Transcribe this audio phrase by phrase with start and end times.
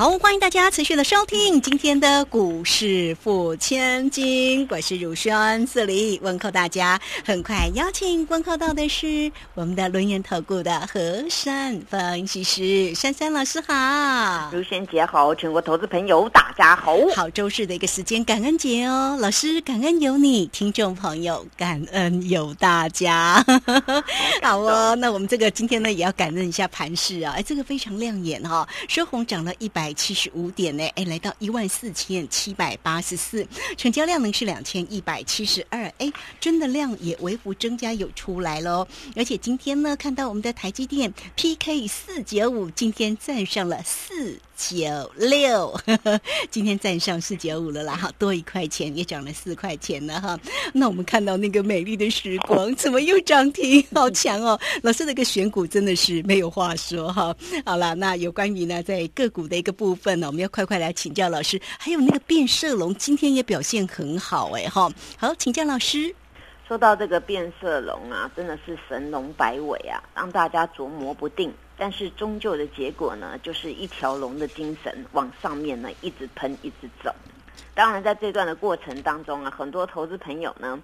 [0.00, 6.98] 好，欢迎大家持续的收听今天的股市付千金，我是乳轩这里问候大家。
[7.22, 16.96] 很快邀请问候到的是我们的轮研投顾的何山分析师珊珊老师好，如轩姐好，全国投资朋友大家好。
[17.14, 23.44] 好，周四的一个时间，感恩节哦，老师感恩有你，听众朋友感恩有大家。
[24.40, 44.38] 好哦，那我们这个今天呢也要感恩一下盘市啊，哎，这个非常亮眼哈、收红涨了一百七十五点呢，哎，来到一万四千七百八十四，成交量呢是两千一百七十二，哎，真的量也微幅增加有出来喽，而且今天呢看到我们的台积电 PK 四九五，今天站上了四。
[44.62, 45.74] 九六，
[46.52, 50.38] 今天站上四九五了啦，哈，多一块钱也涨了四块钱了哈。
[50.74, 53.82] 那我们看到那个美丽的时光，怎么又涨停？
[53.94, 54.60] 好强哦！
[54.82, 57.34] 老师那个选股真的是没有话说哈。
[57.64, 61.58] 好了，那有关于呢在个股的一个部分呢，我们要快快来请教老师。
[61.78, 64.92] 还有那个变色龙今天也表现很好哎哈。
[65.16, 66.14] 好，请教老师。
[66.68, 71.50] 说到这个变色龙啊，真的是神龙摆尾啊，让大家琢磨不定。
[71.78, 77.10] 但是终究的结果呢，就是一条龙的精神往上面呢一直喷，一直走。
[77.72, 80.78] 当然，在这段的过程当中啊，很多投资朋友呢，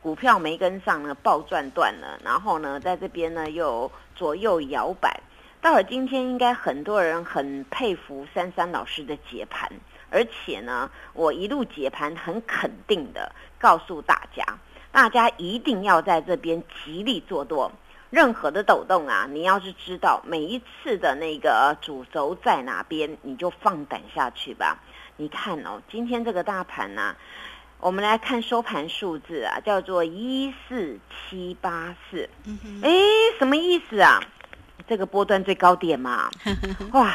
[0.00, 5.20] 股票没跟上呢，暴赚断了，然后呢，在这边呢又左右摇摆。
[5.60, 9.70] 到了今天，应该很多人很佩服珊珊老师的解盘，
[10.08, 14.44] 而且呢，我一路解盘很肯定的告诉大家。
[14.92, 17.70] 大家一定要在这边极力做多，
[18.08, 24.78] 任何的抖动啊，你要是知道每一次的那个主轴在哪边，你就放胆下去吧。
[25.16, 27.16] 你看哦，今天这个大盘呢、
[27.80, 32.30] 我们来看收盘数字啊，叫做一四七八四。
[32.82, 32.90] 哎，
[33.38, 34.22] 什么意思啊？
[34.88, 36.30] 这个波段最高点嘛，
[36.92, 37.12] 哇！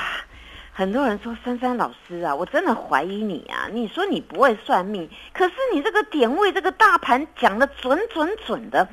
[0.76, 3.70] 很多人说珊珊老师啊，我真的怀疑你啊！
[3.72, 8.88] 你说你不会算命，可是你这个点位、这个大盘讲的准准准的。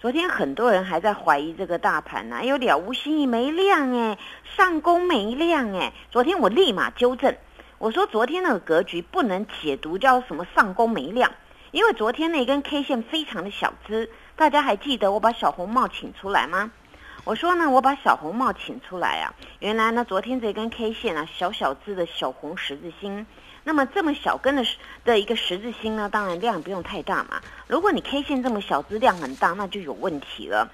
[0.00, 4.18] 昨天很多人还在怀疑这个大盘呢、啊，有了无新意没量哎，
[4.56, 5.92] 上攻没量哎。
[6.10, 7.36] 昨天我立马纠正，
[7.78, 11.30] 我说昨天那个格局不能解读叫什么上攻没量，
[11.70, 16.72] 因为昨天那根 K 线非常的小资，大家还记得我把小红帽请出来吗？
[17.24, 19.32] 我说呢，我把小红帽请出来啊。
[19.60, 23.24] 原来呢，昨天这根 K 线啊，小小只的小红十字星。
[23.62, 24.66] 那么这么小根的
[25.04, 27.40] 的一个十字星呢，当然量不用太大嘛。
[27.68, 30.68] 如果你 K 线这么小只，量很大，那就有问题了。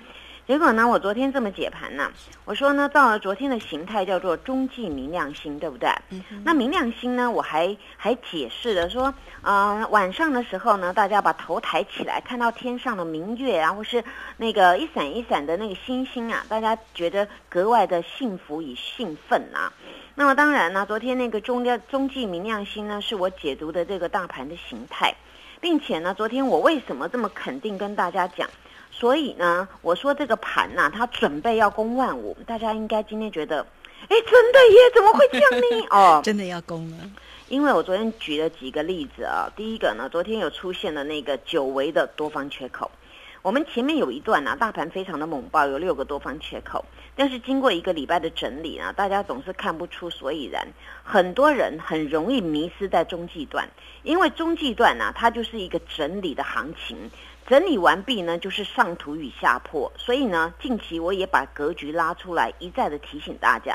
[0.48, 2.10] 结果呢，我昨天这么解盘呢，
[2.47, 5.91] 我说呢，到了昨天的形态叫做中继明亮星，对不对？
[6.09, 14.03] 嗯、那明亮星呢，我还还解释了说，呃，晚上的时候呢，大家把头抬起来，看到天上的明月啊，或是
[14.38, 19.70] 那个一闪一闪的那个星星啊，大家觉得格外的幸福与兴奋啊。
[20.15, 25.15] 那么当然呢，昨天那个中亮中继明亮星呢，是我解读的这个大盘的形态，
[25.60, 28.48] 并且呢，昨天我为什么这么肯定跟大家讲？
[28.98, 33.64] 所以呢，我说这个盘呐、啊，它准备要攻万五，大家应该今天觉得，
[34.09, 34.78] 哎，真的耶？
[34.92, 35.86] 怎么会这样呢？
[35.91, 36.97] 哦，真的要攻了。
[37.48, 42.91] 因为我昨天举了几个例子啊，第一个呢，昨天有出现了那个久违的多方缺口。
[43.48, 46.84] 我们前面有一段呢、啊，大盘非常的猛爆，有六个多方缺口，
[47.16, 50.69] 但是经过一个礼拜的整理呢，大家总是看不出所以然，
[51.03, 53.66] 很多人很容易迷失在中继段，
[54.03, 57.10] 因为中继段呢、它就是一个整理的行情。
[57.47, 63.75] 整理完毕呢，就是上图与下破，所以呢，近期我也把格局拉出来，一再的提醒大家，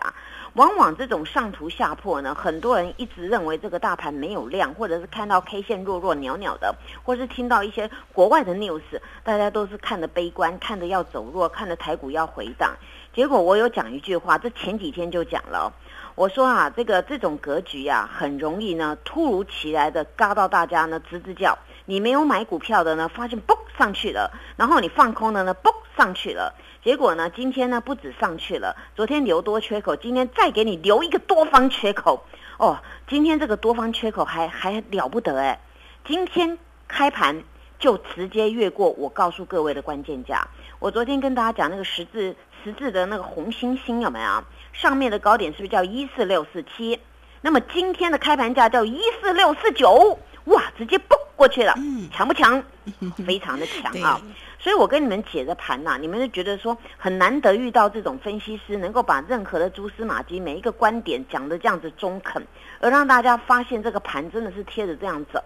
[0.54, 8.82] 往往这种上图下破呢，很多人一直认为这个大盘没有量，或者是看到 K 线弱弱袅袅的，或是听到一些国外的 news，
[9.24, 12.76] 大家都是看的悲观，看的要走弱，看的台股要回档。
[13.14, 15.74] 结果我有讲一句话，这前几天就讲了，
[16.14, 21.58] 我说啊，这个这种格局啊，很容易呢，突如其来的嘎到大家呢吱吱叫。
[21.86, 26.54] 你没有买股票的呢，发现嘣上去了，然后你放空的呢，嘣上去了。
[26.84, 32.26] 结果呢，今天呢不止上去了，昨天留多缺口，今天再给你留一个多方缺口。
[32.58, 35.60] 哦，今天这个多方缺口还还了不得哎！
[36.06, 36.58] 今天
[36.88, 37.44] 开盘
[37.80, 40.48] 就直接越过我告诉各位的关键价。
[40.80, 44.44] 我昨天跟大家讲那个十字十字的那个红星星有没有？
[44.72, 47.00] 上面的高点是不是叫一四六四七？
[47.42, 50.20] 那么今天的开盘价叫一四六四九。
[50.46, 52.62] 哇，直接蹦过去了，嗯强不强？
[53.26, 54.20] 非常的强啊！
[54.60, 62.46] 所以我跟你们解的盘呐、你们就觉得说很难得遇到这种分析师能够把任何的蛛丝马迹每一个观点讲的这样子中肯，
[62.80, 65.44] 而让大家发现这个盘真的是贴着这样走。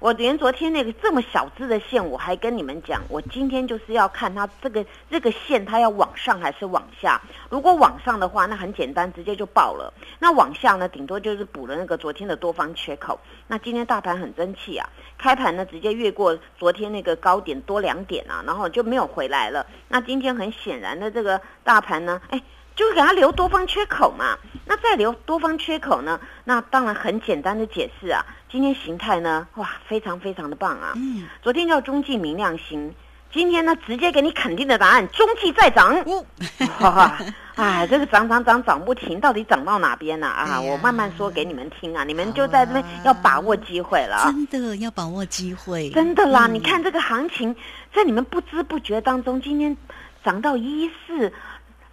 [0.00, 7.20] 我连昨天那个这么小只的线，我还跟你们讲，我今天就是要看它这个这个线，它要往上还是往下。
[7.50, 9.92] 如果往上的话，那很简单，直接就爆了。
[10.18, 13.20] 那往下呢，顶多就是补了那个昨天的多方缺口。
[13.46, 14.88] 那今天大盘很争气啊，
[15.18, 19.66] 开盘呢直接越过昨天那个高点多两点啊，然后就没有回来了。
[19.88, 22.42] 那今天很显然的这个大盘呢，哎。
[22.76, 26.18] 就是给它留多方缺口嘛，那再留多方缺口呢？
[26.44, 30.92] 那当然很简单的解释啊，今天形态呢，哇，非常非常的棒啊！
[30.96, 32.92] 嗯，昨天叫中继明亮星，
[33.32, 35.96] 今天呢直接给你肯定的答案，中继再涨。
[37.54, 40.48] 哎， 这个涨涨涨涨不停，到底涨到哪边呢、啊？
[40.50, 44.34] 哎我慢慢说给你们听啊，你们就在这边要把握机会了啊！
[44.50, 47.54] 真的要把握机会，真的啦，嗯你看这个行情，
[47.94, 49.76] 在你们不知不觉当中，今天
[50.24, 51.32] 涨到一四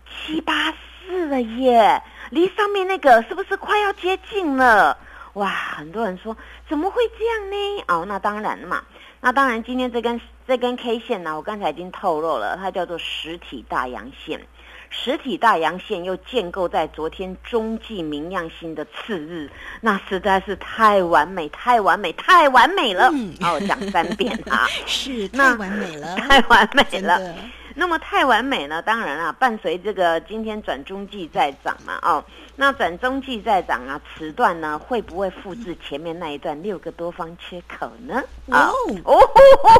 [0.10, 2.02] 七八四了耶，
[2.32, 4.98] 离上面那个是不是快要接近了？
[5.38, 6.36] 哇，很多人说
[6.68, 7.84] 怎么会这样呢？
[7.88, 8.84] 哦，那当然嘛。
[9.22, 14.40] 那当然，今天这根这根 K 线呢，我刚才已经透露了，它叫做实体大阳线。
[14.90, 19.50] 实体大阳线又建构在昨天中继明亮星的次日，
[19.82, 23.10] 那实在是太完美、太完美、太完美了。
[23.14, 27.36] 嗯哦，讲三遍啊， 是那太完美了， 太完美了。
[27.80, 28.82] 那么太完美呢？
[28.82, 32.26] 当然啊，伴随这个今天转中继在涨嘛，哦，
[32.56, 38.20] 那转中继在涨啊，此段呢会不会复制前面那一段六个多方缺口呢？
[38.48, 39.16] 哦哦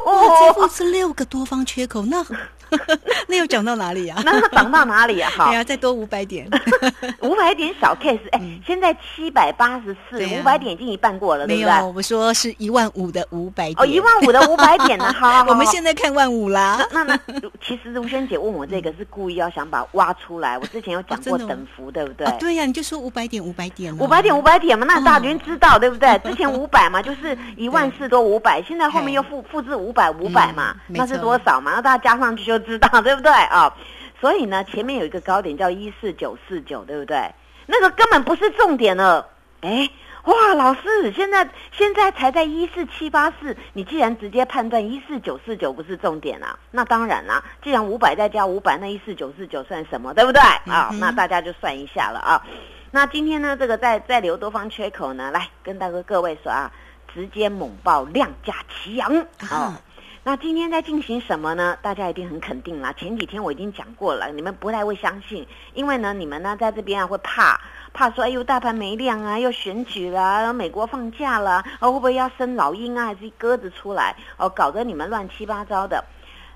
[0.06, 2.24] 哦哇，这副是六个多方缺口，那
[3.28, 4.22] 那又涨到哪里啊？
[4.26, 5.30] 那涨到哪里啊？
[5.36, 5.46] 好。
[5.46, 6.48] 哎，呀，再多五百点，
[7.22, 11.78] 五百点小 case，哎、现在七百八十四，五百点已经一半过了，对没不对？
[11.80, 17.20] 有，我说是一万五的五百点，哦，一万五的五百点呢， 好好好我们现在看万五啦，那那
[17.66, 22.26] 其实如萱姐问我这个是故意要想把它挖出来，我之前有讲过等幅，对不对？
[22.28, 26.32] 啊，对呀，你就说五百点，五百点啊，五百点，五百点嘛，那大家知道、对不哦对？
[26.32, 31.74] 之前五百嘛，就是一万四多五百，现在后面又复复制五百五百嘛，那是多少嘛？
[31.76, 33.74] 那大家加上去就知道，对不对啊？
[34.20, 37.32] 所以呢，前面有一个高点叫一四九四九，对不对？
[37.66, 39.28] 那个根本不是重点了，
[39.62, 39.90] 哎。
[40.24, 50.90] 哇，老师，现在现在才在一四七八四，你既然直接判断一四九四九不是重点啊，那当然啦、既然五百再加五百，那一四九四九算什么，对不对啊？
[51.00, 52.46] 那大家就算一下了啊。
[52.92, 56.70] 那今天呢，这个在在留多方缺口呢，来跟大哥各位说啊，
[57.14, 59.82] 直接猛爆量价齐扬哦啊。
[60.28, 61.78] 那今天在进行什么呢？
[61.82, 62.92] 大家一定很肯定啦。
[62.92, 67.58] 前几天我已经讲过了，你们不太会相信，因为呢，你们呢在这边啊会怕，
[67.94, 76.04] 怕说哎呦大盘没量啊，又选举啦，美国放假了，哦会不会要生老鹰啊，还是鸽子出来哦，搞得你们乱七八糟的。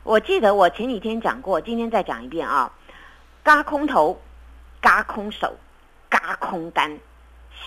[0.04, 2.74] 我记得我前几天讲过，今天再讲一遍啊，
[3.42, 4.20] 嘎空头，
[4.82, 5.56] 嘎空手，
[6.10, 7.00] 嘎空单，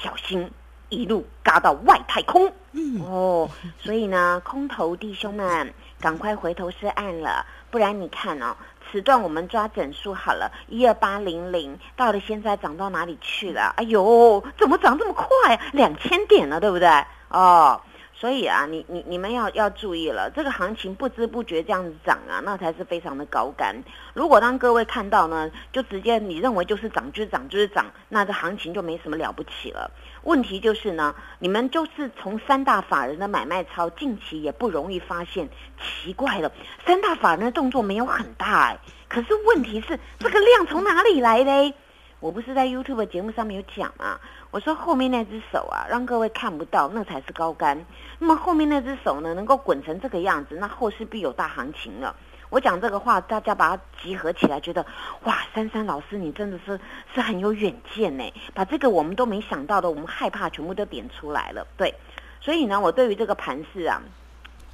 [0.03, 0.50] 小心
[0.91, 2.53] 一路嘎到外太空。
[2.77, 3.49] 嗯，哦，
[3.79, 8.56] 所以呢，空头弟兄们，赶快回头是岸了，不然你看哦，
[8.91, 13.75] 此段我们抓整数好了，一二八零零，到了现在涨到哪里去了？
[13.76, 15.61] 哎呦，怎么涨这么快？
[15.73, 16.88] 两千点了，对不对？
[17.29, 17.81] 哦。
[18.25, 23.76] 所以啊，你你你们要要注意了，这个行情不知不觉这样子涨啊，那才是非常的高干。
[24.15, 29.90] 如果当各位看到呢，就直接你认为就是涨就是涨就是涨，那这行情就没什么了不起了。
[30.23, 35.47] 问题就是呢，你们就是从三大法人的买卖超，近期也不容易发现。
[35.78, 36.50] 奇怪了，
[36.87, 41.75] 三大法人的动作没有很大哎，可是问题是这个量从哪里来嘞？
[42.21, 44.19] 我不是在 YouTube 节目上面有讲嘛？
[44.54, 47.84] 我说后面那只手啊，让各位看不到，那才是高杆。
[48.20, 52.14] 那么后面那只手呢，能够滚成这个样子，那后市必有大行情了。
[52.50, 54.87] 我讲这个话，大家把它集合起来，觉得
[55.25, 56.78] 哇，珊珊老师你真的是
[57.12, 61.66] 是很有远见呢，把这个我们都没想到的，我们害怕全部都点出来了。
[61.76, 61.92] 对，
[62.40, 64.00] 所以呢，我对于这个盘势啊。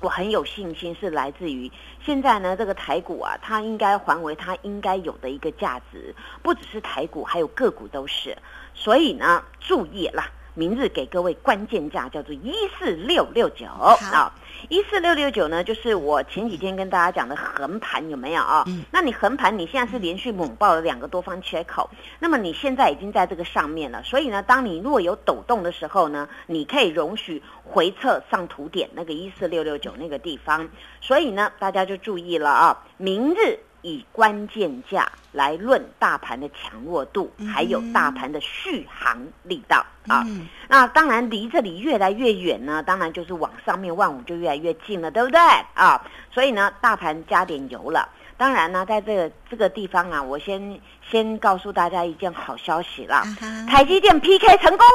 [0.01, 1.71] 我很有信心，是来自于
[2.05, 8.37] 现在呢，这个台股啊，它应该还为它应该有的一个价值，不只是台股，还有个股都是。
[8.75, 10.31] 所以呢，注意啦，
[10.61, 13.65] 明日给各位关键价叫做一四六六九。
[13.65, 14.31] 啊，
[14.69, 18.63] 一四六六九呢，就是我前几天跟大家讲的横盘有没有啊？
[18.67, 18.85] 嗯。
[18.93, 21.89] 那你横盘，你现在是连续猛爆了两个多方缺口，
[22.19, 30.69] 那么你现在已经在这个上面了，所以呢，当你如果有抖动的时候呢，你可以容许回撤上图点那个一四六六九那个地方，
[31.01, 40.27] 所以呢，大家就注意了啊，明日以关键价来论大盘的强弱度，还有大盘的续航力道啊。
[40.69, 45.41] 那当然离这里越来越远呢，当然就是往上面万五就越来越近了，对不对
[45.75, 46.01] 啊？
[46.31, 48.09] 所以呢，大盘加点油了。
[48.37, 50.81] 当然呢，在这个这个地方啊，我先
[51.11, 53.25] 先告诉大家一件好消息啦，
[53.69, 54.87] 台积电 PK 成功，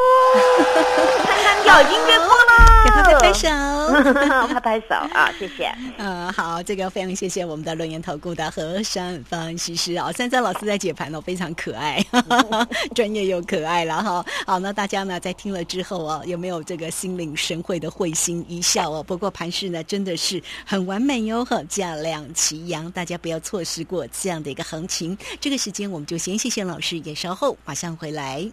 [1.25, 3.49] 三三票已经越过了，给他 拍拍手，
[4.47, 5.71] 拍拍手啊，谢谢。
[5.97, 12.03] 嗯，好，这个非常谢谢我们的论言投顾的何山分析师啊，三三老师在解盘哦，非常可爱，
[12.95, 14.25] 专业又可爱了哈。
[14.47, 19.03] 好，那大家呢在听了之后啊，有没有这个心领神会的会心一笑哦？
[19.03, 23.35] 不过盘势呢真的是很完美哟，哈价量齐扬，大家不要。
[23.45, 28.49] 错失过这样的一个行情，这个时间我们就先谢谢老师，也稍后马上回来。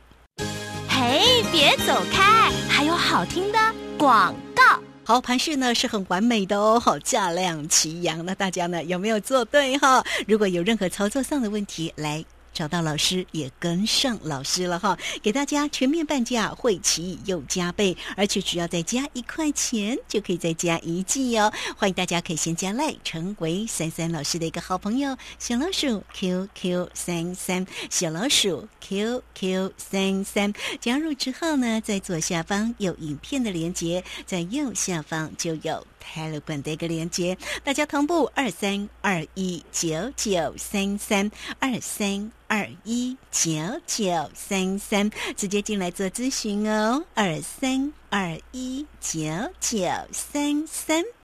[0.89, 3.59] 嘿，别走开，还有好听的
[3.99, 4.63] 广告。
[5.05, 8.25] 好，盘势呢是很完美的哦，好价量齐扬。
[8.25, 10.03] 那大家呢有没有做对哈？
[10.27, 12.25] 如果有任何操作上的问题，来。
[12.53, 21.53] 找到老师也跟上老师了哈，给大家全面半价，会期又加倍，而且只要再加一块钱就可以再加一季哦。
[21.77, 30.53] 欢迎大家可以先加赖，成为三三老师的一个好朋友，小老鼠 QQ 三三，小老鼠 QQ 三三。
[30.81, 35.87] 加入之后呢，在左下方有影片的连接，在右下方就有。
[36.03, 43.53] Telegram 的一个连接，大家同步二三二一九九三三二三二一九
[43.87, 49.21] 九三三，直接进来做咨询哦，二三二一九
[49.61, 49.79] 九
[50.11, 51.05] 三三。